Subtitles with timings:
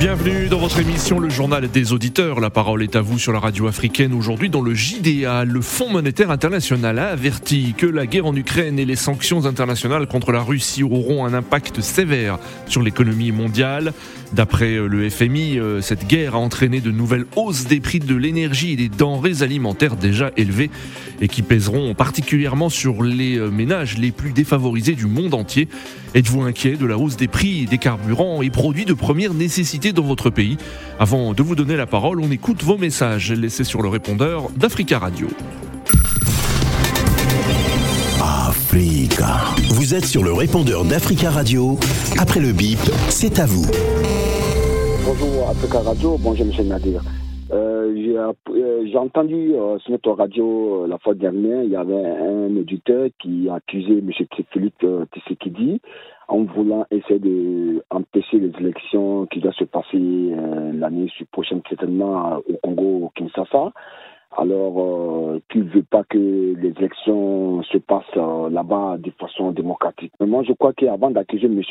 [0.00, 2.38] Bienvenue dans votre émission Le Journal des Auditeurs.
[2.38, 4.14] La parole est à vous sur la radio africaine.
[4.14, 8.78] Aujourd'hui, dans le JDA, le Fonds monétaire international a averti que la guerre en Ukraine
[8.78, 13.92] et les sanctions internationales contre la Russie auront un impact sévère sur l'économie mondiale.
[14.32, 18.74] D'après le FMI, euh, cette guerre a entraîné de nouvelles hausses des prix de l'énergie
[18.74, 20.70] et des denrées alimentaires déjà élevées
[21.20, 25.66] et qui pèseront particulièrement sur les euh, ménages les plus défavorisés du monde entier.
[26.14, 30.02] Êtes-vous inquiet de la hausse des prix des carburants et produits de première nécessité dans
[30.02, 30.56] votre pays
[30.98, 34.98] Avant de vous donner la parole, on écoute vos messages laissés sur le répondeur d'Africa
[34.98, 35.28] Radio.
[38.20, 39.54] Africa.
[39.70, 41.78] Vous êtes sur le répondeur d'Africa Radio.
[42.18, 42.78] Après le bip,
[43.08, 43.66] c'est à vous.
[45.04, 47.02] Bonjour Africa Radio, bonjour Monsieur Nadir.
[47.50, 51.94] Euh, j'ai, euh, entendu euh, sur notre radio euh, la fois dernière, il y avait
[51.94, 54.10] un éditeur qui accusait M.
[54.52, 55.80] Philippe euh, Tshisekedi
[56.28, 57.18] en voulant essayer
[57.90, 63.72] d'empêcher les élections qui doivent se passer euh, l'année prochaine certainement au Congo, au Kinshasa.
[64.36, 69.52] Alors euh, qu'il ne veut pas que les élections se passent euh, là-bas de façon
[69.52, 70.12] démocratique.
[70.20, 71.62] Mais moi je crois qu'avant d'accuser M.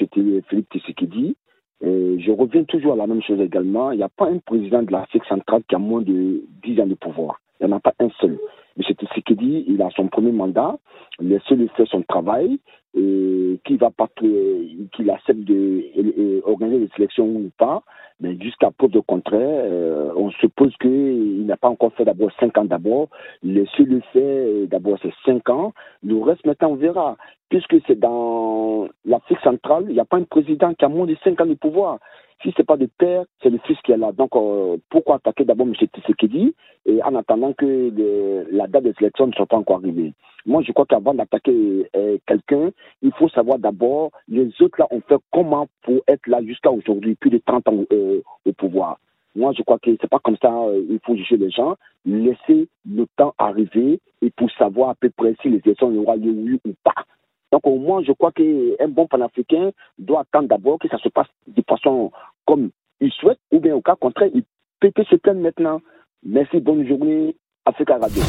[0.49, 1.35] Philippe Tshisekedi,
[1.81, 3.91] et je reviens toujours à la même chose également.
[3.91, 6.87] Il n'y a pas un président de l'Afrique centrale qui a moins de 10 ans
[6.87, 7.39] de pouvoir.
[7.59, 8.39] Il n'y en a pas un seul.
[8.77, 8.83] M.
[8.83, 10.77] Tshisekedi, il a son premier mandat,
[11.19, 12.59] laissez-le faire son travail,
[12.95, 17.83] et qu'il va pas qu'il accepte de organiser les élections ou pas,
[18.19, 22.57] mais jusqu'à preuve de contraire, euh, on suppose qu'il n'a pas encore fait d'abord 5
[22.57, 23.09] ans d'abord,
[23.43, 27.17] laissez-le faire d'abord ces 5 ans, le reste maintenant on verra,
[27.49, 31.15] puisque c'est dans l'Afrique centrale, il n'y a pas un président qui a moins de
[31.23, 31.99] 5 ans de pouvoir.
[32.43, 34.11] Si c'est pas de père, c'est le fils qui est là.
[34.11, 35.73] Donc, euh, pourquoi attaquer d'abord M.
[35.73, 36.53] Tshisekedi
[36.85, 40.13] et en attendant que la date des élections ne soit pas encore arrivée?
[40.45, 42.69] Moi, je crois qu'avant d'attaquer euh, quelqu'un,
[43.01, 47.15] il faut savoir d'abord les autres là ont fait comment pour être là jusqu'à aujourd'hui,
[47.15, 48.99] plus de 30 ans euh, au pouvoir.
[49.35, 50.51] Moi, je crois que c'est pas comme ça.
[50.89, 51.75] il faut juger les gens.
[52.05, 56.59] Laisser le temps arriver et pour savoir à peu près si les élections auront lieu
[56.65, 57.03] ou pas.
[57.51, 61.27] Donc au moins, je crois qu'un bon panafricain doit attendre d'abord que ça se passe
[61.47, 62.11] de façon
[62.45, 62.69] comme
[62.99, 64.43] il souhaite, ou bien au cas contraire, il
[64.79, 65.81] peut se plaindre maintenant.
[66.25, 68.21] Merci, bonne journée, Africa Radio.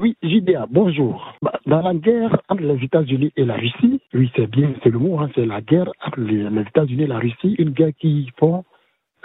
[0.00, 1.34] Oui, JDA, bonjour.
[1.42, 4.98] Bah, Dans la guerre entre les États-Unis et la Russie, oui, c'est bien, c'est le
[4.98, 8.30] mot, hein, c'est la guerre entre les, les États-Unis et la Russie, une guerre qui
[8.38, 8.64] font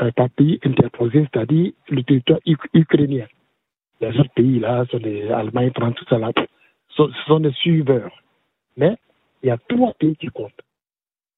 [0.01, 3.25] euh, pays interposé, c'est-à-dire le territoire uk- ukrainien.
[4.01, 6.31] Les autres pays, là, sont des Allemagne, France, tout ça, là,
[6.97, 8.11] sont- sont des suiveurs.
[8.75, 8.97] Mais
[9.41, 10.63] il y a trois pays qui comptent.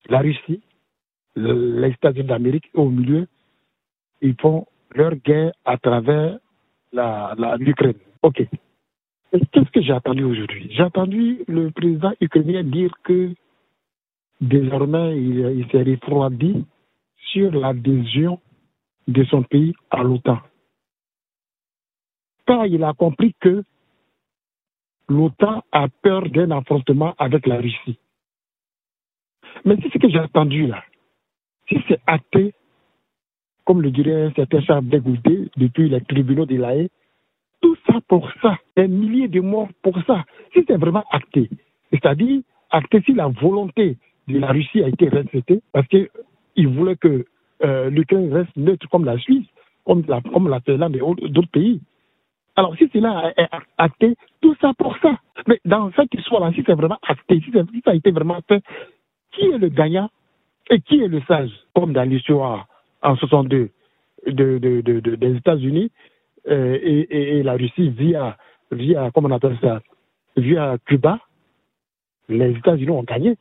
[0.08, 0.62] La Russie,
[1.36, 3.28] le- les États-Unis d'Amérique, et au milieu,
[4.22, 4.66] ils font
[4.96, 6.40] leur guerre à travers
[6.92, 8.00] la, la, l'Ukraine.
[8.24, 8.40] OK.
[9.52, 10.68] Qu'est-ce que j'ai entendu aujourd'hui?
[10.72, 13.31] J'ai entendu le président ukrainien dire que
[14.42, 16.66] désormais il, il s'est refroidi
[17.31, 18.40] sur l'adhésion
[19.08, 20.40] de son pays à l'OTAN.
[22.48, 23.64] Car il a compris que
[25.09, 28.00] l'OTAN a peur d'un affrontement avec la Russie.
[29.66, 30.84] Mais c'est ce que j'ai entendu là.
[31.70, 32.53] Si c'est acté,
[33.66, 36.90] comme le dirait un certain Charles Dégoûté depuis les tribunaux de la Haye,
[37.62, 40.25] tout ça pour ça, des milliers de morts pour ça.
[40.53, 41.50] Si c'est vraiment acté,
[41.92, 47.25] c'est-à-dire acté si la volonté de la Russie a été respectée, parce qu'ils voulaient que
[47.64, 49.48] euh, l'Ukraine reste neutre comme la Suisse,
[49.86, 51.81] comme la, comme la Finlande et autres- d'autres pays.
[52.59, 53.47] Alors si cela est
[53.78, 55.18] acté, tout ça pour ça.
[55.47, 58.62] Mais dans cette histoire-là, si c'est vraiment acté, si, ça a été vraiment fait,
[59.31, 60.09] qui est le gagnant
[60.69, 61.52] et qui est le sage?
[61.74, 62.68] Comme dans l'histoire
[63.02, 63.69] en 62
[64.28, 65.90] de, de, de, de- des États-Unis
[66.50, 68.36] euh, et, la Russie via,
[68.74, 69.80] via, comment on appelle ça,
[70.36, 71.19] via Cuba,
[72.28, 73.38] les États-Unis ont gagné.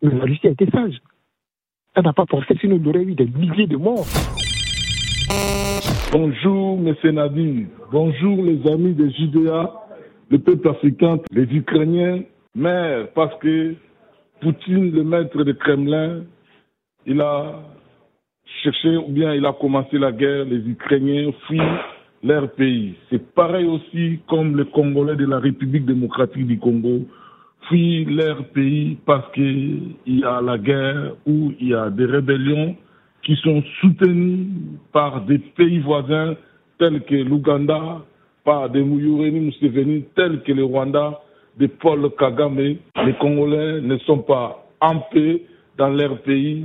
[0.00, 1.00] Mais la Russie a été sage.
[1.96, 4.06] Elle n'a pas forcé, sinon il y aurait eu des milliers de morts.
[6.12, 6.94] Bonjour, M.
[7.12, 7.66] Nadir.
[7.92, 9.72] Bonjour, les amis des JDA,
[10.30, 12.22] le peuple africain, les Ukrainiens.
[12.54, 13.74] Mais parce que
[14.40, 16.22] Poutine, le maître du Kremlin,
[17.06, 17.62] il a
[18.62, 21.60] cherché ou bien il a commencé la guerre, les Ukrainiens fuient
[22.22, 22.94] leur pays.
[23.10, 27.06] C'est pareil aussi comme les Congolais de la République démocratique du Congo
[27.68, 32.76] fuient leur pays parce qu'il y a la guerre ou il y a des rébellions
[33.24, 34.46] qui sont soutenus
[34.92, 36.34] par des pays voisins
[36.78, 38.02] tels que l'Ouganda,
[38.44, 41.20] par des Mouyoureni Museveni tels que le Rwanda,
[41.58, 42.76] de Paul Kagame.
[43.04, 45.42] Les Congolais ne sont pas en paix
[45.78, 46.64] dans leur pays.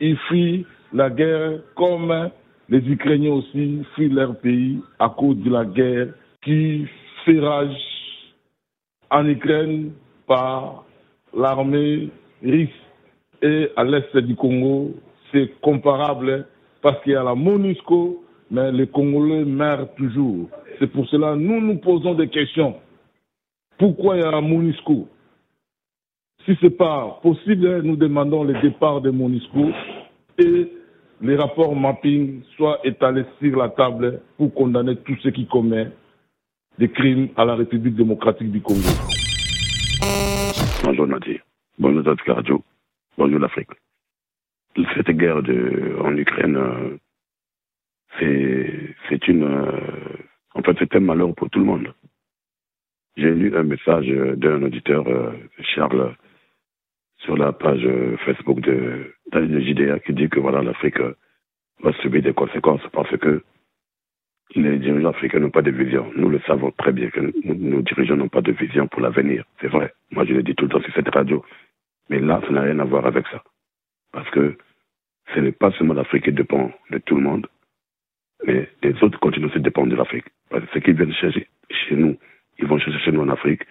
[0.00, 2.30] Ils fuient la guerre comme
[2.68, 6.08] les Ukrainiens aussi fuient leur pays à cause de la guerre
[6.42, 6.86] qui
[7.24, 7.76] fait rage
[9.10, 9.92] en Ukraine
[10.26, 10.84] par
[11.36, 12.08] l'armée
[12.42, 12.70] russe.
[13.42, 14.94] Et à l'est du Congo,
[15.32, 16.46] c'est comparable
[16.82, 20.48] parce qu'il y a la MONUSCO, mais les Congolais meurent toujours.
[20.78, 22.76] C'est pour cela que nous nous posons des questions.
[23.78, 25.08] Pourquoi il y a la MONUSCO?
[26.44, 29.70] Si ce n'est pas possible, nous demandons le départ de MONUSCO
[30.38, 30.72] et
[31.20, 35.96] les rapports mapping soient étalés sur la table pour condamner tous ceux qui commettent
[36.78, 38.80] des crimes à la République démocratique du Congo.
[40.82, 41.40] Bonjour Nadir.
[41.78, 42.62] Bonjour Radio.
[43.16, 43.70] Bonjour l'Afrique.
[44.94, 46.96] Cette guerre de, en Ukraine, euh,
[49.08, 49.44] c'est une.
[49.44, 50.16] Euh,
[50.54, 51.92] en fait, c'est un malheur pour tout le monde.
[53.16, 55.32] J'ai lu un message d'un auditeur, euh,
[55.74, 56.14] Charles,
[57.18, 57.86] sur la page
[58.24, 60.98] Facebook de, de JDA qui dit que voilà, l'Afrique
[61.82, 63.42] va subir des conséquences parce que
[64.54, 66.10] les dirigeants africains n'ont pas de vision.
[66.16, 69.44] Nous le savons très bien que nos dirigeants n'ont pas de vision pour l'avenir.
[69.60, 69.92] C'est vrai.
[70.10, 71.44] Moi, je le dis tout le temps sur cette radio.
[72.08, 73.42] Mais là, ça n'a rien à voir avec ça.
[74.12, 74.56] Parce que
[75.34, 77.46] ce n'est pas seulement l'Afrique qui dépend de tout le monde,
[78.46, 80.26] mais les autres continuent aussi dépendre de l'Afrique.
[80.50, 82.16] Parce que ceux qui viennent chercher chez nous,
[82.58, 83.62] ils vont chercher chez nous en Afrique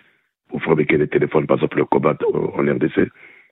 [0.50, 3.10] pour fabriquer des téléphones, par exemple le Cobalt en RDC,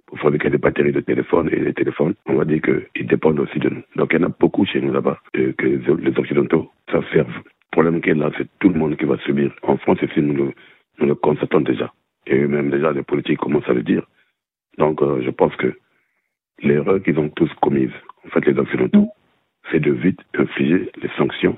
[0.08, 3.60] pour fabriquer des batteries de téléphone et des téléphones, on va dire qu'ils dépendent aussi
[3.60, 3.84] de nous.
[3.96, 7.28] Donc il y en a beaucoup chez nous là-bas que les Occidentaux ça servent.
[7.38, 9.54] Le problème qui est là, c'est tout le monde qui va subir.
[9.62, 11.94] En France ici, nous le, nous constatons déjà.
[12.26, 14.04] Et même déjà les politiques commencent à le dire.
[14.78, 15.78] Donc euh, je pense que
[16.62, 17.92] l'erreur qu'ils ont tous commise,
[18.26, 19.10] en fait les Occidentaux,
[19.72, 21.58] c'est de vite infliger les sanctions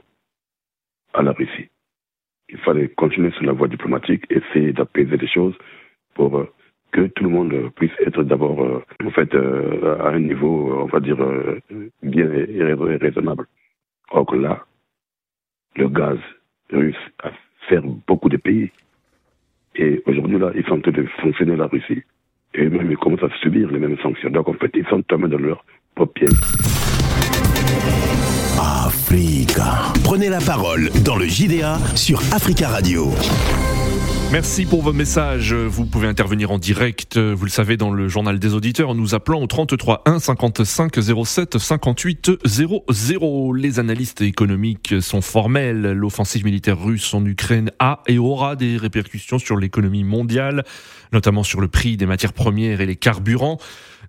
[1.14, 1.70] à la Russie.
[2.50, 5.56] Il fallait continuer sur la voie diplomatique, essayer d'apaiser les choses
[6.16, 6.52] pour euh,
[6.92, 10.86] que tout le monde puisse être d'abord, euh, en fait, euh, à un niveau, on
[10.86, 11.18] va dire,
[12.04, 12.64] bien et
[12.98, 13.48] raisonnable.
[14.12, 14.66] Or que là,
[15.78, 16.20] le gaz
[16.72, 17.32] russe a
[17.70, 18.72] fait beaucoup de pays.
[19.76, 22.04] Et aujourd'hui, là, ils sont en train de fonctionner la Russie.
[22.54, 24.30] Et même, ils commencent à subir les mêmes sanctions.
[24.30, 25.64] Donc, en fait, ils sont tombés dans leur
[25.96, 26.30] propre piège.
[28.60, 29.94] Africa.
[30.04, 33.12] Prenez la parole dans le JDA sur Africa Radio.
[34.32, 35.54] Merci pour vos messages.
[35.54, 39.14] Vous pouvez intervenir en direct, vous le savez, dans le journal des auditeurs en nous
[39.14, 40.96] appelant au 33 1 55
[41.26, 43.54] 07 58 00.
[43.54, 45.82] Les analystes économiques sont formels.
[45.82, 50.64] L'offensive militaire russe en Ukraine a et aura des répercussions sur l'économie mondiale,
[51.12, 53.58] notamment sur le prix des matières premières et les carburants.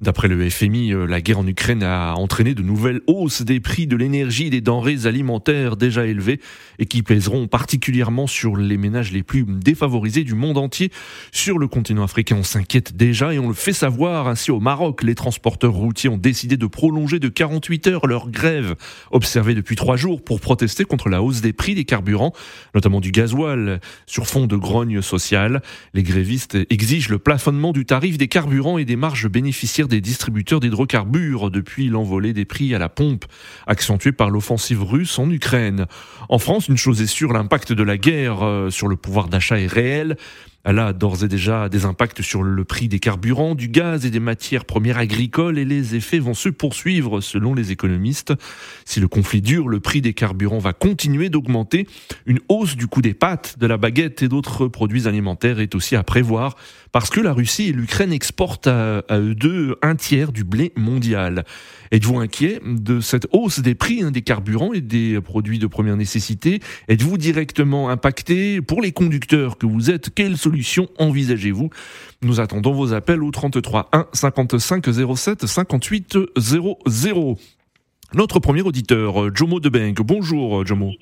[0.02, 3.86] D'après le FMI, euh, la guerre en Ukraine a entraîné de nouvelles hausses des prix
[3.86, 6.40] de l'énergie et des denrées alimentaires déjà élevées
[6.80, 10.90] et qui pèseront particulièrement sur les ménages les plus défavorisés du monde entier.
[11.30, 14.26] Sur le continent africain, on s'inquiète déjà et on le fait savoir.
[14.26, 18.74] Ainsi, au Maroc, les transporteurs routiers ont décidé de prolonger de 48 heures leur grève
[19.12, 22.32] observée depuis trois jours pour protester contre la hausse des prix des carburants,
[22.74, 25.62] notamment du gasoil, sur fond de grogne sociale.
[25.94, 30.58] Les grévistes exigent le plafonnement du tarif des carburants et des marges bénéficiaires des distributeurs
[30.58, 33.26] d'hydrocarbures depuis l'envolée des prix à la pompe,
[33.66, 35.86] accentuée par l'offensive russe en Ukraine.
[36.28, 39.60] En France, une chose est sûre, l'impact de la guerre euh, sur le pouvoir d'achat
[39.60, 40.16] est réel.
[40.64, 44.10] Elle a d'ores et déjà des impacts sur le prix des carburants, du gaz et
[44.10, 48.32] des matières premières agricoles et les effets vont se poursuivre selon les économistes.
[48.84, 51.88] Si le conflit dure, le prix des carburants va continuer d'augmenter.
[52.26, 55.96] Une hausse du coût des pâtes, de la baguette et d'autres produits alimentaires est aussi
[55.96, 56.56] à prévoir
[56.92, 61.44] parce que la Russie et l'Ukraine exportent à, eux deux un tiers du blé mondial.
[61.90, 65.96] Êtes-vous inquiet de cette hausse des prix hein, des carburants et des produits de première
[65.96, 66.60] nécessité?
[66.88, 68.60] Êtes-vous directement impacté?
[68.60, 70.36] Pour les conducteurs que vous êtes, quelles
[70.98, 71.70] envisagez-vous?
[72.22, 77.36] Nous attendons vos appels au 33 1 55 07 58 00.
[78.14, 80.00] Notre premier auditeur, Jomo Debenck.
[80.02, 80.92] Bonjour Jomo.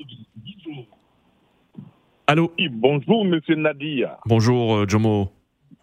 [2.26, 2.52] Allô?
[2.70, 4.18] Bonjour Monsieur Nadia.
[4.26, 5.32] Bonjour Jomo.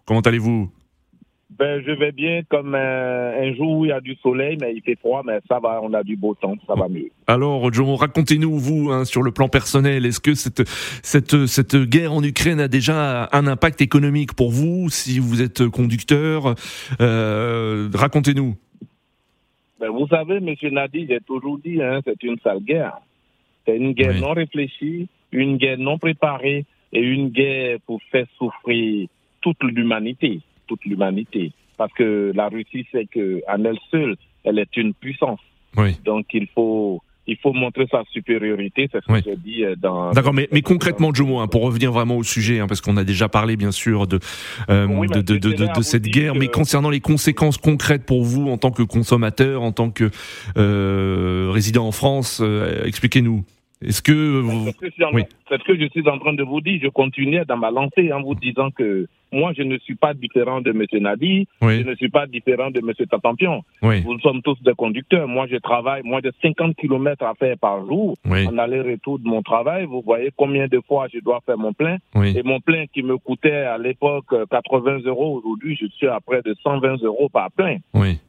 [0.06, 0.70] Comment allez-vous?
[1.58, 4.82] Ben, je vais bien comme un, jour où il y a du soleil, mais il
[4.82, 7.10] fait froid, mais ça va, on a du beau temps, ça va mieux.
[7.26, 10.68] Alors, John, racontez-nous, vous, hein, sur le plan personnel, est-ce que cette,
[11.02, 15.66] cette, cette guerre en Ukraine a déjà un impact économique pour vous, si vous êtes
[15.66, 16.54] conducteur
[17.00, 18.56] euh, Racontez-nous.
[19.80, 22.98] Ben, vous savez, Monsieur Nadi, j'ai toujours dit, hein, c'est une sale guerre.
[23.66, 29.08] C'est une guerre non réfléchie, une guerre non préparée et une guerre pour faire souffrir
[29.40, 31.52] toute l'humanité toute l'humanité.
[31.76, 35.40] Parce que la Russie sait qu'en elle seule, elle est une puissance.
[36.04, 40.12] Donc il faut il faut montrer sa supériorité, c'est ce que j'ai dit euh, dans.
[40.12, 43.04] D'accord, mais, mais concrètement, Jomo, hein, pour revenir vraiment au sujet, hein, parce qu'on a
[43.04, 44.18] déjà parlé bien sûr de
[44.70, 48.56] euh, de, de, de, de, cette guerre, mais concernant les conséquences concrètes pour vous en
[48.56, 50.10] tant que consommateur, en tant que
[50.56, 53.44] euh, résident en France, euh, expliquez-nous.
[53.82, 54.42] Est-ce que
[54.80, 54.88] C'est
[55.58, 56.80] ce que, je suis en train de vous dire.
[56.82, 60.60] Je continue dans ma lancée en vous disant que moi, je ne suis pas différent
[60.60, 60.84] de M.
[61.02, 61.82] Nadi, Oui.
[61.82, 62.92] je ne suis pas différent de M.
[63.08, 63.62] Tatampion.
[63.82, 64.02] Oui.
[64.04, 65.28] Nous sommes tous des conducteurs.
[65.28, 68.46] Moi, je travaille, moi, j'ai 50 km à faire par jour Oui.
[68.46, 69.84] en aller-retour de mon travail.
[69.86, 71.96] Vous voyez combien de fois je dois faire mon plein.
[72.24, 76.18] Et mon plein qui me coûtait à l'époque euh, 80 euros, aujourd'hui, je suis à
[76.20, 77.76] près de 120 euros par plein.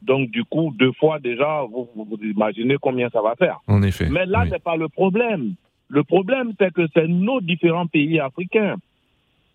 [0.02, 1.88] Donc, du coup, deux fois déjà, vous,
[2.22, 3.58] imaginez combien ça va faire.
[3.68, 4.08] En effet.
[4.10, 4.48] Mais là, Oui.
[4.52, 5.54] c'est pas le problème.
[5.88, 8.76] Le problème, c'est que c'est nos différents pays africains.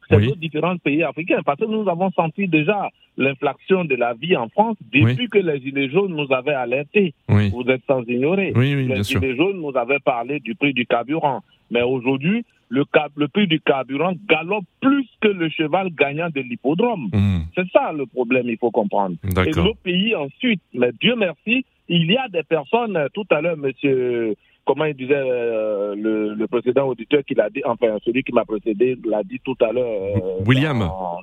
[0.10, 0.28] C'est Oui.
[0.30, 1.42] nos différents pays africains.
[1.46, 5.60] Parce que nous avons senti déjà l'inflation de la vie en France depuis que les
[5.62, 7.14] Gilets jaunes nous avaient alertés.
[7.30, 7.50] Oui.
[7.50, 8.52] Vous êtes sans ignorer.
[8.56, 9.22] Les sûr.
[9.22, 11.42] Gilets jaunes nous avaient parlé du prix du carburant.
[11.72, 12.84] Mais aujourd'hui, le,
[13.16, 17.10] le prix du carburant galope plus que le cheval gagnant de l'hippodrome.
[17.14, 17.40] Hmm.
[17.56, 19.16] C'est ça le problème, il faut comprendre.
[19.46, 23.58] Et nos pays ensuite, mais Dieu merci, il y a des personnes, tout à l'heure,
[23.58, 24.36] monsieur,
[24.66, 28.46] comment il disait euh, le, le précédent auditeur qui l'a dit, enfin celui qui m'a
[28.46, 29.86] précédé l'a dit tout à l'heure.
[29.86, 30.80] euh, William,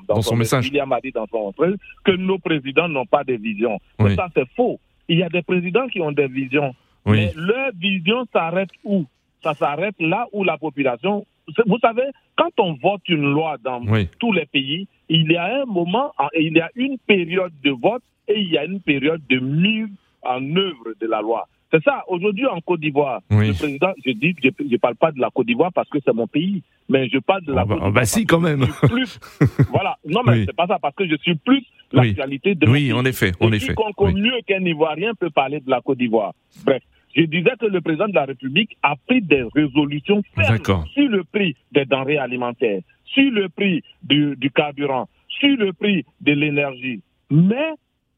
[0.08, 0.66] dans son message.
[0.66, 3.78] William a dit dans son truc que nos présidents n'ont pas de vision.
[4.00, 4.78] Mais ça c'est faux.
[5.08, 6.74] Il y a des présidents qui ont des visions.
[7.04, 7.16] Oui.
[7.16, 9.04] Mais leur vision s'arrête où?
[9.42, 11.26] Ça s'arrête là où la population.
[11.66, 12.04] Vous savez,
[12.36, 14.08] quand on vote une loi dans Oui.
[14.20, 18.02] tous les pays, il y a un moment, il y a une période de vote
[18.28, 19.88] et il y a une période de mise
[20.22, 21.48] en œuvre de la loi.
[21.72, 22.04] C'est ça.
[22.08, 23.48] Aujourd'hui, en Côte d'Ivoire, Oui.
[23.48, 26.12] le président, je dis, je ne parle pas de la Côte d'Ivoire parce que c'est
[26.12, 27.92] mon pays, mais je parle de la Ah bah- Côte ah d'Ivoire.
[27.92, 28.66] bah si, quand même.
[28.82, 29.18] je Plus,
[29.70, 29.96] voilà.
[30.06, 30.44] Non, mais Oui.
[30.46, 31.64] c'est pas ça, parce que je suis plus
[31.94, 32.08] Oui.
[32.08, 32.92] l'actualité de mon Oui, pays.
[32.92, 33.68] en effet, Et en effet.
[33.68, 34.14] quiconque Oui.
[34.14, 36.34] mieux qu'un Ivoirien peut parler de la Côte d'Ivoire.
[36.66, 36.82] Bref,
[37.16, 41.24] je disais que le président de la République a pris des résolutions fermes sur le
[41.24, 47.00] prix des denrées alimentaires, sur le prix du, du carburant, sur le prix de l'énergie.
[47.30, 47.72] Mais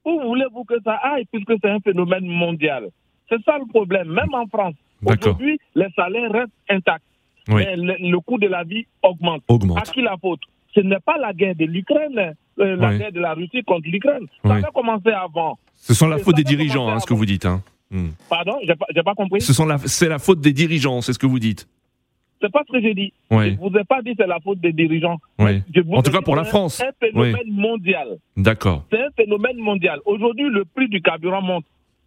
[0.04, 2.88] où voulez-vous que ça aille puisque c'est un phénomène mondial?
[3.28, 4.08] C'est ça le problème.
[4.08, 7.04] Même en France, aujourd'hui, les salaires restent intacts.
[7.48, 7.56] Oui.
[7.64, 9.42] Mais le, le coût de la vie augmente.
[9.48, 9.78] Augmente.
[9.78, 10.40] À qui la faute?
[10.74, 12.98] Ce n'est pas la guerre de l'Ukraine, euh, la Oui.
[12.98, 14.26] guerre de la Russie contre l'Ukraine.
[14.42, 14.56] Ça Oui.
[14.62, 15.58] avait commencé avant.
[15.74, 17.44] Ce sont la faute des dirigeants, hein, ce que vous dites.
[17.46, 17.62] Hein.
[17.90, 18.08] Hmm.
[18.30, 19.40] Pardon, j'ai pas, pas compris.
[19.42, 21.68] Ce sont la, c'est la faute des dirigeants, c'est ce que vous dites.
[22.40, 23.12] C'est pas ce que j'ai dit.
[23.30, 25.18] Je vous ai pas dit c'est la faute des dirigeants.
[25.38, 25.62] Oui.
[25.74, 26.74] Je vous En tout cas pour la c'est France.
[26.76, 28.08] C'est un phénomène mondial.
[28.36, 28.84] D'accord.
[28.90, 30.00] C'est un phénomène mondial.
[30.06, 31.64] Aujourd'hui, le prix du carburant monte.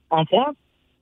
[0.10, 0.56] En France,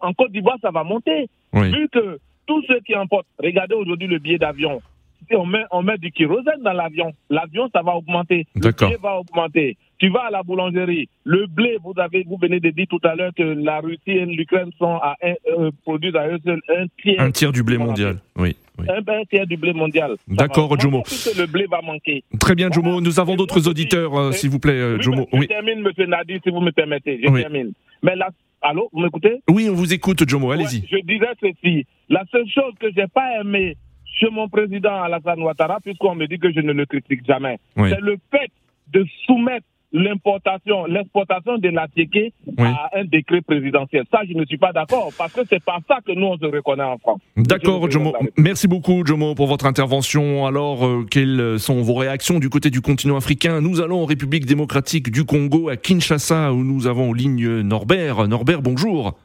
[0.06, 1.28] en Côte d'Ivoire, ça va monter.
[1.54, 1.72] Oui.
[1.72, 4.82] Vu que tous ceux qui emportent, regardez aujourd'hui le billet d'avion.
[5.28, 8.46] Si on met, on met du kérosène dans l'avion, l'avion, ça va augmenter.
[8.56, 9.78] Le billet va augmenter.
[9.98, 13.16] Tu vas à la boulangerie, le blé, vous avez, vous venez de dire tout à
[13.16, 16.86] l'heure que la Russie et l'Ukraine sont à un, euh, produisent à eux seuls un
[17.02, 17.22] tiers.
[17.22, 18.18] Un tiers du blé mondial.
[18.36, 18.58] Oui.
[18.78, 18.86] oui.
[18.90, 20.16] Un, un tiers du blé mondial.
[20.28, 21.04] D'accord, Jomo.
[21.38, 22.24] le blé va manquer.
[22.40, 23.00] Très bien, Jomo.
[23.00, 25.30] Nous avons d'autres auditeurs, euh, s'il vous plaît, euh, Oui, Jomo.
[25.32, 25.44] Oui.
[25.44, 27.22] Je termine, monsieur Nadi, si vous me permettez.
[27.24, 27.72] Je termine.
[28.04, 28.30] Mais là,
[28.70, 29.42] allô, vous m'écoutez?
[29.50, 30.52] Oui, on vous écoute, Jomo.
[30.52, 30.82] Allez-y.
[30.82, 31.86] Ouais, je disais ceci.
[32.10, 33.78] La seule chose que j'ai pas aimé
[34.20, 37.90] chez mon président Alassane Ouattara, puisqu'on me dit que je ne le critique jamais, Oui.
[37.90, 38.50] c'est le fait
[38.94, 42.68] de soumettre l'importation, l'exportation de la TK Oui.
[42.68, 44.04] à un décret présidentiel.
[44.12, 46.46] Ça, je ne suis pas d'accord, parce que c'est pas ça que nous, on se
[46.46, 47.22] reconnaît en France.
[47.38, 48.14] D'accord, Jomo.
[48.38, 50.46] Merci beaucoup, Jomo, pour votre intervention.
[50.46, 53.62] Alors, euh, quelles sont vos réactions du côté du continent africain?
[53.62, 58.28] Nous allons en République démocratique du Congo, à Kinshasa, où nous avons en ligne Norbert.
[58.28, 59.18] Norbert, bonjour.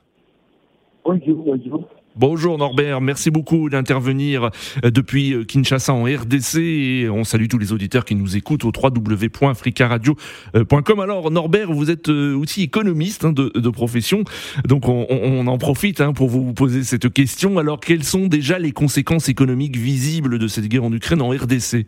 [1.05, 1.89] Bonjour, bonjour.
[2.17, 4.51] Bonjour Norbert, merci beaucoup d'intervenir
[4.85, 8.65] euh, depuis euh, Kinshasa en RDC et on salue tous les auditeurs qui nous écoutent
[8.65, 11.01] au www.africaradio.com.
[11.01, 14.25] Alors Norbert, vous êtes euh, aussi économiste hein, de, profession,
[14.67, 17.59] donc on, on- en profite hein, pour vous poser cette question.
[17.59, 21.87] Alors quelles sont déjà les conséquences économiques visibles de cette guerre en Ukraine en RDC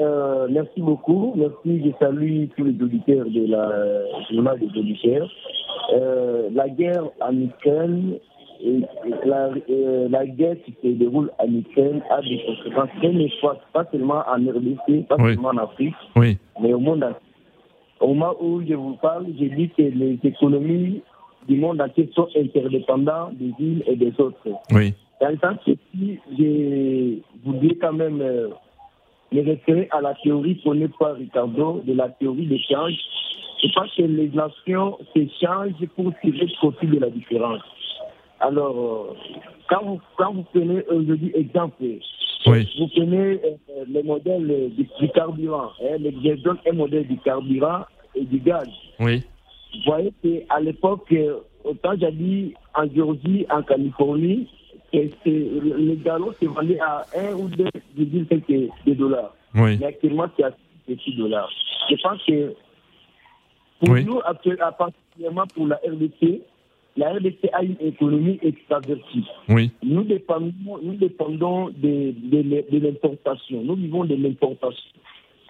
[0.00, 1.32] euh, merci beaucoup.
[1.36, 4.02] Merci, je salue tous les auditeurs de la
[4.32, 5.28] journal des auditeurs.
[5.94, 8.14] Euh, la guerre en Ukraine,
[8.62, 13.12] et, et la, euh, la guerre qui se déroule en Ukraine a des conséquences très
[13.12, 15.34] néfastes, pas seulement en RDC, pas Oui.
[15.34, 17.16] seulement en Afrique, Oui, mais au monde entier.
[18.00, 21.02] Au moment où je vous parle, je dis que les économies
[21.48, 24.36] du monde entier sont interdépendantes des unes et des autres.
[24.72, 28.22] oui, Dans le sens que si je voudrais quand même
[29.32, 32.94] me référer à la théorie prônée par Ricardo de la théorie d'échange,
[33.62, 37.60] je pense que les nations s'échangent pour tirer profit de la différence.
[38.40, 39.14] Alors, euh,
[39.68, 41.82] quand vous, quand vous prenez aujourd'hui exemple,
[42.46, 47.06] oui, vous prenez euh, le modèle du, du carburant, hein, le- je donne un modèle
[47.06, 47.84] du carburant
[48.14, 48.66] et du gaz.
[48.98, 49.22] oui,
[49.74, 54.48] Vous voyez qu'à l'époque, euh, autant j'ai dit en Géorgie, en Californie,
[54.92, 59.34] c'est- le le gallon se vendait à 1 ou 2,5 dollars.
[59.54, 60.50] oui, Mais actuellement, c'est à
[60.86, 61.48] 6 dollars.
[61.90, 62.54] Je pense que
[63.80, 64.04] pour Oui.
[64.04, 66.42] nous, actuellement, particulièrement pour la RDC,
[66.96, 69.24] la RDC a une économie extravertie.
[69.48, 69.70] Oui.
[69.82, 73.62] Nous dépendons, nous dépendons de, de, de l'importation.
[73.62, 74.90] Nous vivons de l'importation.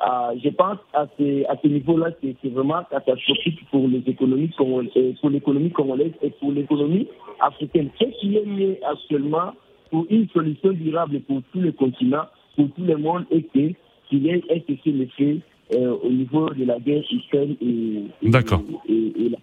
[0.02, 5.18] Euh, je pense à ce, à ce niveau-là, c'est vraiment catastrophique pour les économies congolaises,
[5.20, 7.06] pour l'économie congolaise et pour l'économie
[7.40, 7.90] africaine.
[7.98, 9.52] Qu'est-ce qui est mieux actuellement
[9.90, 12.26] pour une solution durable pour tous les continents,
[12.56, 13.72] pour tout le monde, et que
[14.08, 15.40] qu'il y ait un cessez-le-feu
[15.74, 18.62] euh, au niveau de la guerre Ukraine et, et, D'accord.
[18.88, 19.38] et, et la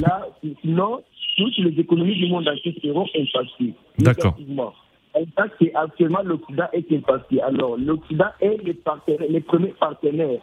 [0.00, 0.28] Là,
[0.62, 1.00] sinon,
[1.36, 3.74] toutes les économies du monde entier seront impactées.
[3.98, 4.36] D'accord.
[5.14, 5.20] Négativement.
[5.20, 7.40] Et ça, c'est actuellement l'Occident est impacté.
[7.42, 10.40] Alors, l'Occident est les, les premiers partenaires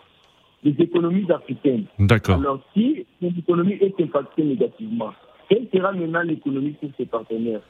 [0.63, 1.85] des économies africaines.
[1.99, 2.39] D'accord.
[2.39, 5.11] Alors, si l'économie est impactée négativement,
[5.49, 7.61] quelle sera maintenant l'économie pour ses partenaires?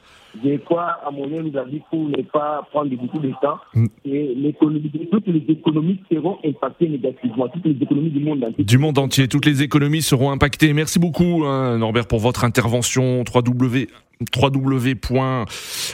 [0.44, 3.86] Je crois, à mon avis, pour ne pas prendre beaucoup de temps, Mm.
[4.04, 8.64] et l'économie, toutes les économies seront impactées négativement, toutes les économies du monde entier.
[8.64, 10.72] Du monde entier, toutes les économies seront impactées.
[10.72, 13.22] Merci beaucoup, hein, Norbert, pour votre intervention.
[13.24, 13.88] 3W.
[14.32, 14.96] 3W.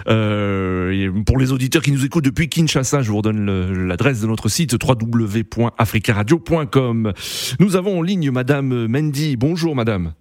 [0.09, 4.49] Euh, pour les auditeurs qui nous écoutent depuis Kinshasa, je vous redonne l'adresse de notre
[4.49, 7.13] site www.africaradio.com.
[7.61, 9.37] Nous avons en ligne Madame Mendy.
[9.37, 10.15] Bonjour Madame.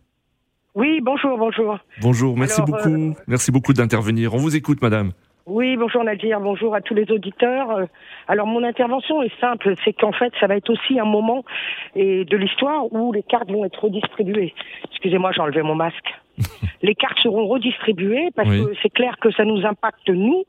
[0.76, 1.78] Oui, bonjour, bonjour.
[2.02, 3.16] Bonjour, merci Alors, beaucoup.
[3.28, 4.34] Merci beaucoup d'intervenir.
[4.34, 5.12] On vous écoute Madame.
[5.46, 7.70] Oui, bonjour Nadir, bonjour à tous les auditeurs.
[7.72, 7.86] Euh,
[8.30, 11.44] Alors mon intervention est simple, c'est qu'en fait ça va être aussi un moment
[11.96, 14.54] et de l'histoire où les cartes vont être redistribuées.
[14.90, 16.14] Excusez-moi, j'ai enlevé mon masque.
[16.82, 18.64] les cartes seront redistribuées parce Oui.
[18.66, 20.46] que c'est clair que ça nous impacte nous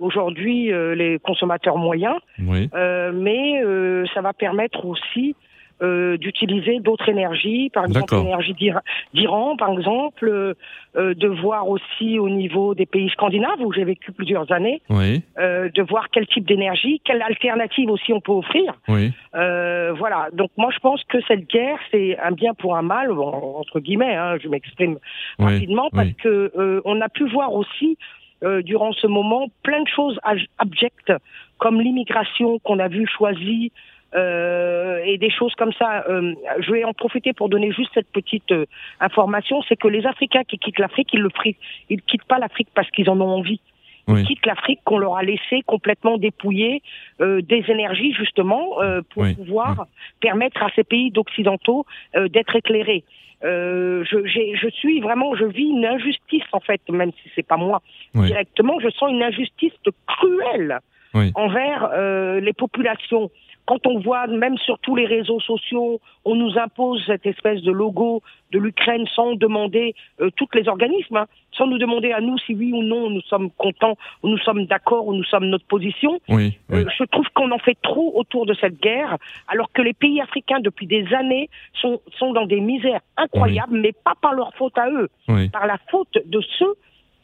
[0.00, 2.68] aujourd'hui euh, les consommateurs moyens, Oui.
[2.74, 5.36] euh, mais euh, ça va permettre aussi
[5.82, 8.82] euh, d'utiliser d'autres énergies, par exemple l'énergie d'Ira-
[9.14, 10.54] d'Iran, par exemple, euh,
[10.96, 15.22] euh, de voir aussi au niveau des pays scandinaves où j'ai vécu plusieurs années, Oui.
[15.38, 18.74] euh, de voir quel type d'énergie, quelle alternative aussi on peut offrir.
[18.88, 19.12] Oui.
[19.34, 20.28] Euh, voilà.
[20.32, 24.14] Donc moi je pense que cette guerre c'est un bien pour un mal, entre guillemets.
[24.14, 24.98] Hein, je m'exprime
[25.38, 25.44] Oui.
[25.54, 27.96] rapidement parce que euh, on a pu voir aussi
[28.44, 30.18] euh, durant ce moment plein de choses
[30.58, 31.12] abjectes
[31.58, 33.72] comme l'immigration qu'on a vu choisie.
[34.14, 36.04] Euh, et des choses comme ça.
[36.08, 38.66] Euh, je vais en profiter pour donner juste cette petite euh,
[39.00, 41.56] information, c'est que les Africains qui quittent l'Afrique, ils le fri-
[41.88, 43.60] ils quittent pas l'Afrique parce qu'ils en ont envie.
[44.08, 44.24] Ils Oui.
[44.24, 46.82] quittent l'Afrique qu'on leur a laissé complètement dépouillée
[47.20, 49.86] euh, des énergies justement euh, pour Oui, pouvoir
[50.20, 53.04] permettre à ces pays d'occidentaux euh, d'être éclairés.
[53.44, 57.46] Euh, je, j'ai- je suis vraiment, je vis une injustice en fait, même si c'est
[57.46, 57.80] pas moi
[58.14, 58.26] Oui.
[58.26, 59.72] directement, je sens une injustice
[60.06, 60.78] cruelle
[61.14, 61.30] Oui.
[61.34, 63.30] envers euh, les populations.
[63.66, 67.70] Quand on voit, même sur tous les réseaux sociaux, on nous impose cette espèce de
[67.70, 72.36] logo de l'Ukraine sans demander euh, tous les organismes, hein, sans nous demander à nous
[72.38, 75.66] si oui ou non nous sommes contents, ou nous sommes d'accord, ou nous sommes notre
[75.66, 76.20] position.
[76.28, 76.58] Oui.
[76.70, 76.80] Oui.
[76.80, 79.16] Euh, je trouve qu'on en fait trop autour de cette guerre,
[79.48, 81.48] alors que les pays africains, depuis des années,
[81.80, 85.48] sont, sont dans des misères incroyables, mais pas par leur faute à eux, Oui.
[85.50, 86.74] par la faute de ceux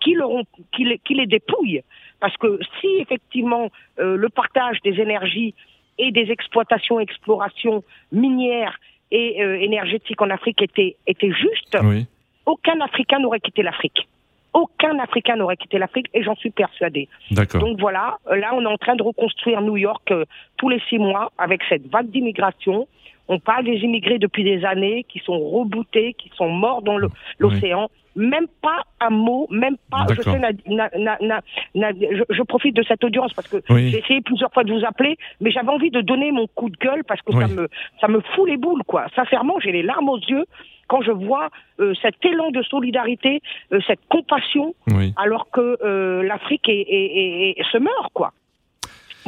[0.00, 1.82] qui, leur ont, qui, les, qui les dépouillent.
[2.20, 5.54] Parce que si effectivement euh, le partage des énergies
[5.98, 7.82] et des exploitations, explorations
[8.12, 8.78] minières
[9.10, 12.06] et euh, énergétiques en Afrique était, était juste, Oui.
[12.46, 14.06] aucun Africain n'aurait quitté l'Afrique.
[14.54, 17.08] Aucun Africain n'aurait quitté l'Afrique et j'en suis persuadé.
[17.30, 20.24] Donc voilà, euh, là on est en train de reconstruire New York euh,
[20.56, 22.88] tous les six mois avec cette vague d'immigration.
[23.28, 26.98] On parle des immigrés depuis des années qui sont rebootés, qui sont morts dans
[27.38, 27.88] l'océan.
[28.16, 30.04] Même pas un mot, même pas.
[30.08, 30.32] Je, D'accord.
[30.32, 31.40] sais, Nad- Na- Na- Na-
[31.74, 33.90] Na- je, je profite de cette audience parce que Oui.
[33.90, 36.76] j'ai essayé plusieurs fois de vous appeler, mais j'avais envie de donner mon coup de
[36.78, 37.68] gueule parce que ça me
[38.00, 39.06] ça me fout les boules quoi.
[39.14, 40.46] Sincèrement, j'ai les larmes aux yeux
[40.88, 43.40] quand je vois euh, cet élan de solidarité,
[43.72, 44.74] euh, cette compassion
[45.16, 48.32] alors que euh, l'Afrique est, est- est- est- se meurt, quoi.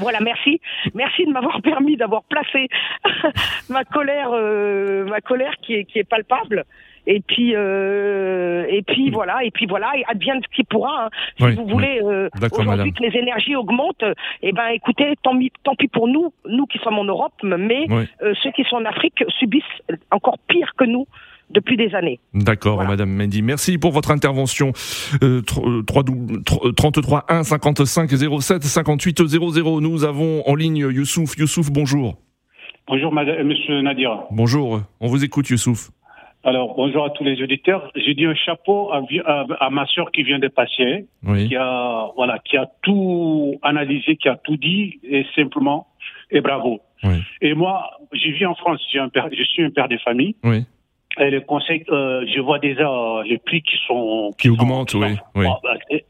[0.00, 0.60] Voilà, merci,
[0.94, 2.68] merci de m'avoir permis d'avoir placé
[3.68, 6.64] ma colère, euh, ma colère qui est qui est palpable.
[7.06, 11.06] Et puis euh, et puis voilà, et puis voilà, et advienne ce qui pourra.
[11.06, 11.08] hein.
[11.38, 14.04] Si Oui, vous voulez euh, aujourd'hui que les énergies augmentent,
[14.42, 15.32] eh ben écoutez, tant,
[15.64, 18.04] tant pis pour nous, nous qui sommes en Europe, mais Oui.
[18.22, 19.64] euh, ceux qui sont en Afrique subissent
[20.10, 21.06] encore pire que nous
[21.50, 22.20] depuis des années.
[22.34, 22.90] D'accord, Voilà.
[22.90, 23.42] Madame Mendy.
[23.42, 24.72] Merci pour votre intervention.
[25.22, 28.10] Euh, tr- euh, 3 dou- tr- euh, 33 1 55
[28.40, 29.80] 07 58 00.
[29.80, 31.36] Nous avons en ligne Youssouf.
[31.38, 32.16] Youssouf, bonjour.
[32.88, 34.24] Bonjour, madame, monsieur Nadir.
[34.30, 34.80] Bonjour.
[35.00, 35.90] On vous écoute, Youssouf.
[36.42, 37.90] Alors, bonjour à tous les auditeurs.
[37.94, 41.48] J'ai dit un chapeau à, vi- à- à ma soeur qui vient de passer, Oui.
[41.48, 45.88] qui a, voilà, qui a tout analysé, qui a tout dit, et simplement,
[46.30, 46.80] et bravo.
[47.04, 47.16] Oui.
[47.42, 50.64] Et moi, je vis en France, un père, je suis un père de famille, Oui.
[51.18, 54.30] Et le conseil, euh, je vois déjà euh, les prix qui sont...
[54.38, 55.46] Qui augmentent, oui, sont- oui.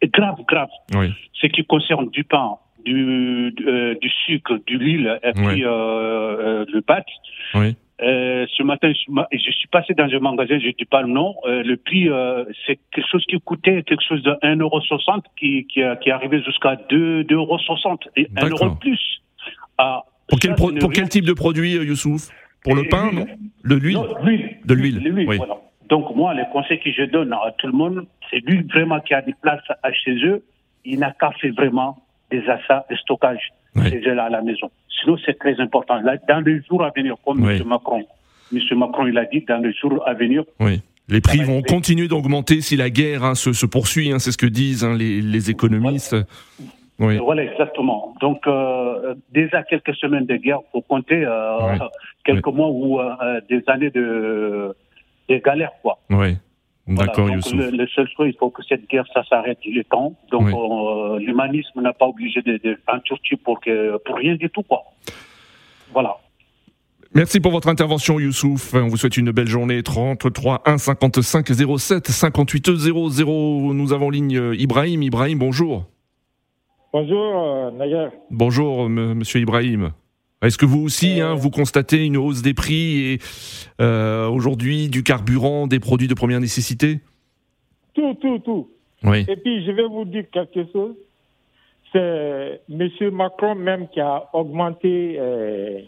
[0.03, 0.69] Et grave, grave.
[0.95, 1.09] Oui.
[1.35, 5.47] Ce qui concerne du pain, du, du, euh, du sucre, du l'huile, et Oui.
[5.47, 7.07] puis euh, euh, le pâte,
[7.55, 7.75] Oui.
[8.03, 11.09] Euh, ce matin, je, je suis passé dans un magasin, je ne dis pas le
[11.09, 11.35] nom.
[11.45, 15.83] Euh, le prix, euh, c'est quelque chose qui coûtait quelque chose de 1,60€ qui, qui,
[16.01, 19.21] qui est arrivé jusqu'à 2,60€ et 1 euro de plus.
[19.77, 22.31] Ah, pour quel, pour quel type de produit, euh, Youssouf?
[22.65, 23.27] Pour le pain, non?
[23.64, 24.57] De l'huile Non, l'huile.
[24.64, 25.37] De l'huile, L'huile, oui.
[25.37, 25.57] voilà.
[25.88, 29.12] Donc moi, les conseils que je donne à tout le monde, c'est lui vraiment qui
[29.14, 30.42] a des places à chez eux,
[30.85, 31.99] il n'a qu'à faire vraiment
[32.31, 33.90] des achats, des stockages Oui.
[33.90, 34.70] chez eux là à la maison.
[35.01, 36.01] Sinon, c'est très important.
[36.01, 37.57] Là, dans les jours à venir, comme Oui.
[37.61, 37.66] M.
[37.66, 38.05] Macron,
[38.53, 38.61] M.
[38.79, 40.81] Macron, il a dit, dans les jours à venir, Oui.
[41.09, 44.38] Les prix vont continuer d'augmenter si la guerre hein, se, se poursuit, hein, c'est ce
[44.38, 46.14] que disent hein, les, les économistes.
[47.01, 47.17] Oui.
[47.17, 48.15] Voilà, exactement.
[48.21, 51.79] Donc, euh, déjà quelques semaines de guerre, faut compter euh,
[52.25, 54.77] quelques mois ou euh, des années de,
[55.31, 55.99] de galère, quoi.
[56.11, 56.37] Oui.
[56.87, 57.07] Voilà.
[57.07, 57.55] D'accord, Donc, Youssouf.
[57.59, 59.59] le, le seul chose, il faut que cette guerre, ça s'arrête.
[59.65, 60.15] Il est temps.
[60.31, 60.49] Donc,
[61.21, 64.83] l'humanisme n'a pas obligé de, de en Turquie pour que pour rien du tout, quoi.
[65.93, 66.17] Voilà.
[67.15, 68.75] Merci pour votre intervention, Youssouf.
[68.75, 69.83] On vous souhaite une belle journée.
[69.83, 71.47] 33 1 55
[71.79, 73.73] 07 58 00.
[73.75, 75.03] Nous avons en ligne Ibrahim.
[75.03, 75.87] Ibrahim, bonjour.
[76.92, 78.09] Bonjour, euh, Nayer.
[78.31, 79.92] Bonjour, m- monsieur Ibrahim.
[80.42, 83.18] Est-ce que vous aussi, hein, vous constatez une hausse des prix et
[83.81, 87.00] euh, aujourd'hui du carburant, des produits de première nécessité?
[87.94, 88.70] Tout, tout, tout.
[89.05, 89.24] Oui.
[89.29, 90.94] Et puis, je vais vous dire quelque chose.
[91.92, 92.88] C'est M.
[93.12, 95.81] Macron même qui a augmenté euh,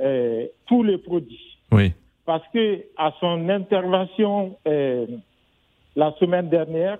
[0.00, 1.58] euh, tous les produits.
[1.72, 1.92] Oui.
[2.26, 5.06] Parce que à son intervention euh,
[5.96, 6.98] la semaine dernière,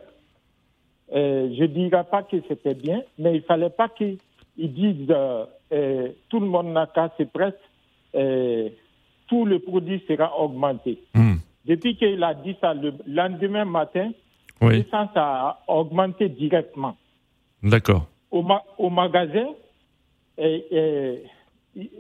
[1.15, 4.19] euh, je ne dirais pas que c'était bien, mais il ne fallait pas qu'ils
[4.57, 7.55] disent euh, euh, tout le monde n'a qu'à se presse,
[9.29, 10.99] tout le produit sera augmenté.
[11.15, 11.37] Hmm.
[11.65, 14.11] Depuis qu'il a dit ça le lendemain matin,
[14.61, 14.79] Oui.
[14.79, 16.97] l'essence a augmenté directement.
[17.63, 18.07] D'accord.
[18.31, 19.49] Au, ma- au magasin,
[20.39, 21.23] et, et,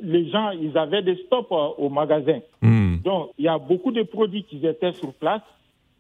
[0.03, 2.40] les gens, ils avaient des euh, au magasin.
[2.62, 2.96] Hmm.
[3.05, 5.42] Donc, il y a beaucoup de produits qui étaient sur place.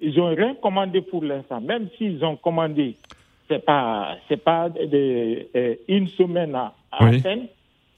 [0.00, 1.60] Ils n'ont rien commandé pour l'instant.
[1.60, 2.96] Même s'ils ont commandé,
[3.48, 7.22] c'est pas, c'est pas de, euh, une semaine à, à Oui.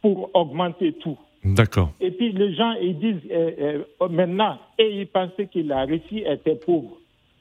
[0.01, 1.17] pour augmenter tout.
[1.45, 1.91] D'accord.
[2.01, 6.23] Et puis les gens, ils disent euh, euh, maintenant, et ils pensaient que la Russie
[6.27, 6.97] était pauvre.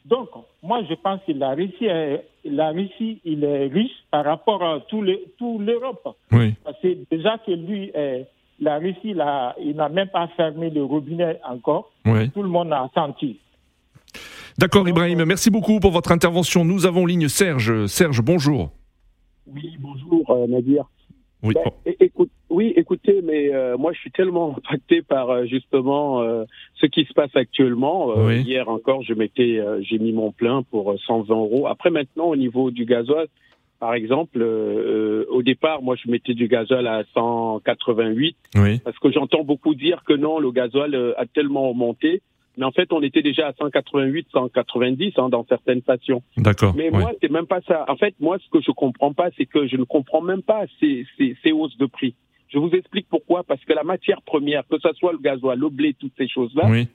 [0.06, 0.30] Donc,
[0.64, 4.80] moi, je pense que la Russie, est- la Russie, il est riche par rapport à
[4.82, 5.20] tout le-
[5.60, 6.16] l'Europe.
[6.32, 6.56] Oui.
[6.64, 8.24] Parce que déjà que lui, euh,
[8.60, 11.92] la Russie, là, il n'a même pas fermé le robinet encore.
[12.06, 12.30] Oui.
[12.32, 13.38] Tout le monde a senti.
[14.58, 15.24] D'accord, Ibrahim.
[15.26, 16.66] Merci beaucoup pour votre intervention.
[16.66, 17.86] Nous avons ligne Serge.
[17.88, 18.72] Serge, bonjour.
[19.48, 20.86] Oui, bonjour euh, Nadir.
[21.44, 21.56] Oui.
[21.56, 26.22] Ben, é- écoute, oui, écoutez, mais euh, moi je suis tellement impacté par euh, justement
[26.22, 26.44] euh,
[26.76, 28.14] ce qui se passe actuellement.
[28.18, 28.42] Oui.
[28.42, 31.68] Hier encore, je m'étais, j'ai mis mon plein pour euh, 120 euros.
[31.68, 33.28] Après maintenant, au niveau du gasoil,
[33.80, 38.78] par exemple, au départ, moi je mettais du gasoil à 188 Oui.
[38.80, 42.22] parce que j'entends beaucoup dire que non, le gasoil a tellement augmenté.
[42.58, 46.22] Mais en fait, on était déjà à 188, 190 hein, dans certaines stations.
[46.38, 46.74] D'accord.
[46.76, 47.86] Mais moi, c'est même pas ça.
[47.88, 50.66] En fait, moi, ce que je comprends pas, c'est que je ne comprends même pas
[50.80, 52.14] ces, ces, ces hausses de prix.
[52.50, 53.44] Je vous explique pourquoi.
[53.44, 56.68] Parce que la matière première, que ce soit le gasoil, le blé, toutes ces choses-là,
[56.70, 56.88] Oui.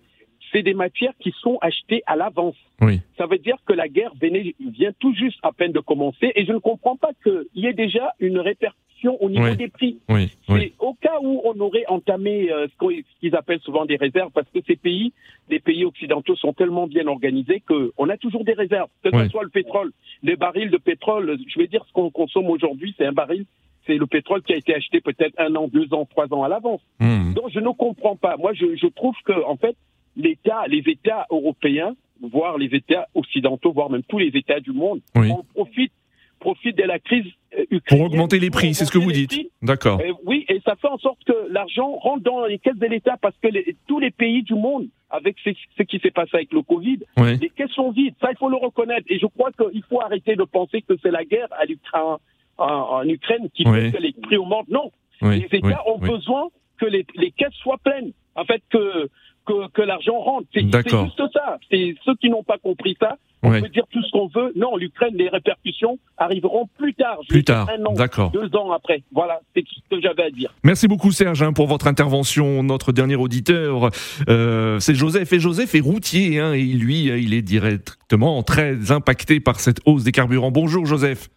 [0.52, 2.56] c'est des matières qui sont achetées à l'avance.
[2.82, 3.00] Oui.
[3.16, 6.52] Ça veut dire que la guerre vient tout juste à peine de commencer et je
[6.52, 9.56] ne comprends pas qu'il y ait déjà une répercussion au niveau Oui.
[9.56, 9.98] des prix.
[10.08, 10.30] Oui.
[10.48, 10.72] Oui.
[10.78, 14.60] au cas où on aurait entamé euh, ce qu'ils appellent souvent des réserves, parce que
[14.66, 15.12] ces pays,
[15.50, 19.44] les pays occidentaux, sont tellement bien organisés qu'on a toujours des réserves, que ce soit
[19.44, 19.92] le pétrole,
[20.22, 21.38] les barils de pétrole.
[21.48, 23.44] Je vais dire ce qu'on consomme aujourd'hui, c'est un baril,
[23.86, 26.48] c'est le pétrole qui a été acheté peut-être un an, deux ans, trois ans à
[26.48, 26.80] l'avance.
[27.00, 27.32] Hmm.
[27.34, 28.36] Donc je ne comprends pas.
[28.36, 29.76] Moi, je, je trouve que en fait,
[30.16, 35.00] l'État, les États européens, voire les États occidentaux, voire même tous les États du monde,
[35.14, 35.30] Oui.
[35.30, 35.92] en profitent,
[36.40, 37.24] profitent de la crise
[37.58, 39.50] euh, Pour ukrainienne augmenter les prix, pour c'est ce que vous dites.
[39.62, 40.00] D'accord.
[40.00, 43.16] Euh, oui, et ça fait en sorte que l'argent rentre dans les caisses de l'État
[43.20, 46.52] parce que les- tous les pays du monde, avec ce, ce qui s'est passé avec
[46.52, 47.38] le Covid, Oui.
[47.38, 48.14] les caisses sont vides.
[48.20, 49.06] Ça, il faut le reconnaître.
[49.08, 52.18] Et je crois qu'il faut arrêter de penser que c'est la guerre à l'Ukra-
[52.58, 53.90] en, en Ukraine qui Oui.
[53.90, 54.68] fait que les prix augmentent.
[54.68, 54.90] Non,
[55.22, 55.40] Oui.
[55.50, 58.12] les États ont besoin que les, les caisses soient pleines.
[58.34, 59.08] En fait, que,
[59.46, 60.46] que, que l'argent rentre.
[60.52, 61.58] C'est juste ça.
[61.70, 63.16] C'est ceux qui n'ont pas compris ça.
[63.42, 63.60] On Ouais.
[63.60, 64.52] peut dire tout ce qu'on veut.
[64.56, 67.18] Non, l'Ukraine, les répercussions arriveront plus tard.
[67.28, 67.68] Plus tard.
[67.94, 68.30] D'accord.
[68.32, 69.02] deux ans après.
[69.12, 70.52] Voilà, c'est ce que j'avais à dire.
[70.64, 72.62] Merci beaucoup Serge hein, pour votre intervention.
[72.64, 73.90] Notre dernier auditeur,
[74.28, 75.32] euh, c'est Joseph.
[75.32, 79.78] Et Joseph est routier hein, et lui, euh, il est directement très impacté par cette
[79.86, 80.50] hausse des carburants.
[80.50, 81.28] Bonjour Joseph.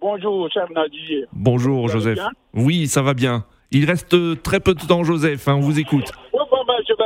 [0.00, 1.26] Bonjour, cher Nadir.
[1.32, 2.14] Bonjour Joseph.
[2.16, 2.30] bien?
[2.54, 3.44] Oui, ça va bien.
[3.70, 6.12] Il reste euh, très peu de temps Joseph, hein, on vous écoute.
[6.32, 6.40] Ouais,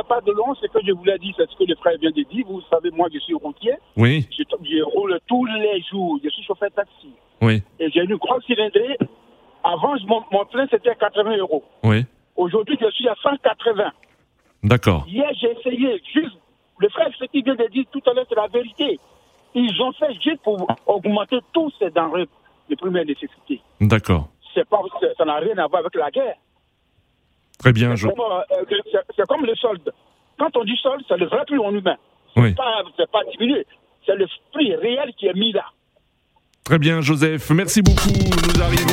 [0.09, 2.11] pas de long, c'est que je vous l'ai dit, c'est ce que le frère vient
[2.11, 2.45] de dire.
[2.47, 3.73] Vous savez, moi, je suis routier.
[3.95, 6.17] Oui, Je, je roule tous les jours.
[6.23, 7.11] Je suis chauffeur taxi.
[7.41, 8.97] oui, Et j'ai une grosse cylindrée.
[9.63, 11.63] Avant, mon, mon plein, c'était 80 euros.
[11.83, 12.03] oui.
[12.35, 13.91] Aujourd'hui, je suis à 180.
[14.63, 15.03] D'accord.
[15.09, 16.37] Hier, j'ai essayé, juste,
[16.79, 18.97] le frère, ce qu'il vient de dire tout à l'heure, c'est la vérité.
[19.53, 22.27] Ils ont fait juste pour augmenter tous ces denrées
[22.69, 23.61] de première nécessité.
[23.81, 24.29] D'accord.
[24.53, 24.79] C'est pas,
[25.17, 26.35] ça n'a rien à voir avec la guerre.
[27.59, 27.95] Très bien.
[27.95, 29.93] C'est comme, euh, comme, le solde.
[30.37, 31.97] Quand on dit solde, c'est le vrai prix en humain.
[32.35, 32.49] Oui.
[32.49, 33.65] C'est pas, pas diminué.
[34.05, 35.65] C'est le prix réel qui est mis là.
[36.69, 37.49] Très bien, Joseph.
[37.49, 38.11] Merci beaucoup.
[38.11, 38.85] Nous arrivons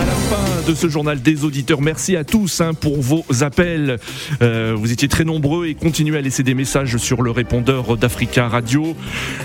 [0.00, 1.80] à la fin de ce journal des auditeurs.
[1.80, 3.98] Merci à tous hein, pour vos appels.
[4.40, 8.46] Euh, vous étiez très nombreux et continuez à laisser des messages sur le répondeur d'Africa
[8.46, 8.94] Radio.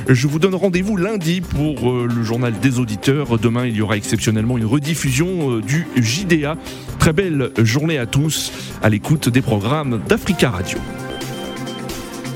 [0.08, 3.40] Je vous donne rendez-vous lundi pour euh, le journal des auditeurs.
[3.40, 6.58] Demain, il y aura exceptionnellement une rediffusion euh, du JDA.
[7.00, 8.52] Très belle journée à tous
[8.84, 10.78] à l'écoute des programmes d'Africa Radio.